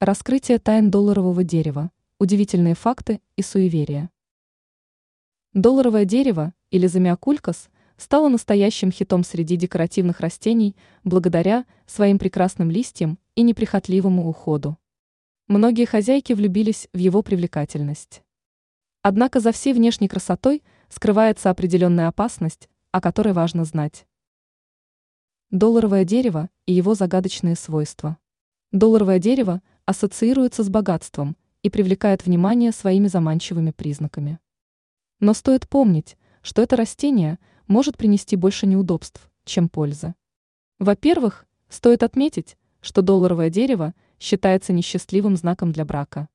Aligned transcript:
Раскрытие 0.00 0.60
тайн 0.60 0.92
долларового 0.92 1.42
дерева, 1.42 1.90
удивительные 2.20 2.76
факты 2.76 3.20
и 3.34 3.42
суеверия. 3.42 4.10
Долларовое 5.54 6.04
дерево, 6.04 6.54
или 6.70 6.86
замиокулькас, 6.86 7.68
стало 7.96 8.28
настоящим 8.28 8.92
хитом 8.92 9.24
среди 9.24 9.56
декоративных 9.56 10.20
растений 10.20 10.76
благодаря 11.02 11.66
своим 11.84 12.20
прекрасным 12.20 12.70
листьям 12.70 13.18
и 13.34 13.42
неприхотливому 13.42 14.28
уходу. 14.28 14.78
Многие 15.48 15.84
хозяйки 15.84 16.32
влюбились 16.32 16.88
в 16.92 16.98
его 16.98 17.24
привлекательность. 17.24 18.22
Однако 19.02 19.40
за 19.40 19.50
всей 19.50 19.72
внешней 19.72 20.06
красотой 20.06 20.62
скрывается 20.88 21.50
определенная 21.50 22.06
опасность, 22.06 22.68
о 22.92 23.00
которой 23.00 23.32
важно 23.32 23.64
знать. 23.64 24.06
Долларовое 25.50 26.04
дерево 26.04 26.50
и 26.66 26.72
его 26.72 26.94
загадочные 26.94 27.56
свойства. 27.56 28.16
Долларовое 28.70 29.18
дерево 29.18 29.60
ассоциируется 29.88 30.62
с 30.62 30.68
богатством 30.68 31.34
и 31.62 31.70
привлекает 31.70 32.26
внимание 32.26 32.72
своими 32.72 33.06
заманчивыми 33.06 33.70
признаками. 33.70 34.38
Но 35.18 35.32
стоит 35.32 35.66
помнить, 35.66 36.18
что 36.42 36.60
это 36.60 36.76
растение 36.76 37.38
может 37.68 37.96
принести 37.96 38.36
больше 38.36 38.66
неудобств, 38.66 39.30
чем 39.46 39.70
пользы. 39.70 40.14
Во-первых, 40.78 41.46
стоит 41.70 42.02
отметить, 42.02 42.58
что 42.82 43.00
долларовое 43.00 43.48
дерево 43.48 43.94
считается 44.20 44.74
несчастливым 44.74 45.38
знаком 45.38 45.72
для 45.72 45.86
брака. 45.86 46.28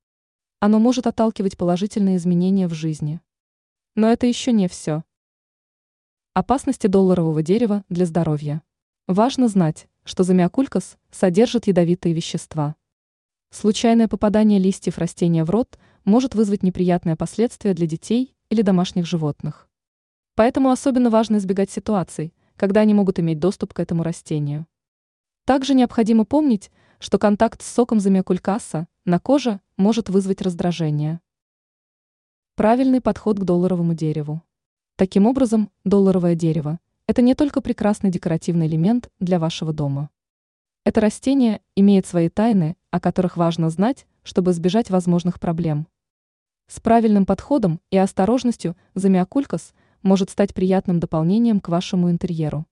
Оно 0.59 0.79
может 0.79 1.05
отталкивать 1.05 1.55
положительные 1.55 2.17
изменения 2.17 2.67
в 2.67 2.73
жизни. 2.73 3.21
Но 3.93 4.07
это 4.07 4.25
еще 4.25 4.51
не 4.51 4.67
все. 4.67 5.03
Опасности 6.33 6.87
долларового 6.87 7.43
дерева 7.43 7.83
для 7.87 8.07
здоровья. 8.07 8.63
Важно 9.05 9.47
знать, 9.47 9.87
что 10.05 10.23
замиокулькас 10.23 10.97
содержит 11.11 11.67
ядовитые 11.67 12.15
вещества. 12.15 12.75
Случайное 13.53 14.07
попадание 14.07 14.57
листьев 14.57 14.97
растения 14.97 15.43
в 15.43 15.51
рот 15.51 15.77
может 16.05 16.33
вызвать 16.33 16.63
неприятные 16.63 17.15
последствия 17.15 17.75
для 17.75 17.85
детей 17.85 18.33
или 18.49 18.63
домашних 18.63 19.05
животных. 19.05 19.69
Поэтому 20.33 20.71
особенно 20.71 21.11
важно 21.11 21.37
избегать 21.37 21.69
ситуаций, 21.69 22.33
когда 22.55 22.81
они 22.81 22.95
могут 22.95 23.19
иметь 23.19 23.37
доступ 23.37 23.75
к 23.75 23.79
этому 23.79 24.01
растению. 24.01 24.65
Также 25.45 25.75
необходимо 25.75 26.25
помнить, 26.25 26.71
что 26.97 27.19
контакт 27.19 27.61
с 27.61 27.67
соком 27.67 27.99
замиокулькаса 27.99 28.87
на 29.05 29.19
коже 29.19 29.61
может 29.77 30.09
вызвать 30.09 30.41
раздражение. 30.41 31.21
Правильный 32.55 33.01
подход 33.01 33.37
к 33.37 33.43
долларовому 33.43 33.93
дереву. 33.93 34.41
Таким 34.95 35.27
образом, 35.27 35.69
долларовое 35.83 36.33
дерево– 36.33 36.79
это 37.07 37.21
не 37.21 37.35
только 37.35 37.61
прекрасный 37.61 38.09
декоративный 38.09 38.65
элемент 38.65 39.11
для 39.19 39.37
вашего 39.37 39.71
дома. 39.71 40.09
Это 40.85 40.99
растение 40.99 41.61
имеет 41.77 42.05
свои 42.05 42.27
тайны, 42.27 42.75
о 42.91 42.99
которых 42.99 43.37
важно 43.37 43.69
знать, 43.69 44.05
чтобы 44.21 44.51
избежать 44.51 44.89
возможных 44.89 45.39
проблем. 45.39 45.87
С 46.67 46.81
правильным 46.81 47.25
подходом 47.25 47.79
и 47.89 47.97
осторожностью 47.97 48.75
замиокулькас 48.93 49.73
может 50.01 50.29
стать 50.29 50.53
приятным 50.53 50.99
дополнением 50.99 51.61
к 51.61 51.69
вашему 51.69 52.11
интерьеру. 52.11 52.65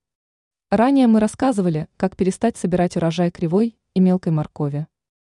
Ранее 0.69 1.07
мы 1.07 1.21
рассказывали, 1.21 1.87
как 1.95 2.17
перестать 2.17 2.57
собирать 2.57 2.97
урожай 2.97 3.31
кривой 3.31 3.77
и 3.93 4.01
мелкой 4.01 4.33
моркови. 4.33 4.87